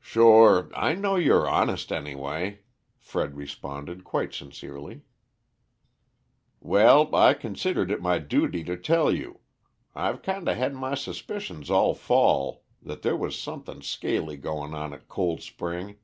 [0.00, 2.60] "Sure, I know you're honest, anyway,"
[2.98, 5.02] Fred responded quite sincerely.
[6.60, 9.40] "Well, I considered it my duty to tell you.
[9.94, 15.08] I've kinda had my suspicions all fall, that there was somethin' scaly goin' on at
[15.08, 15.98] Cold Spring.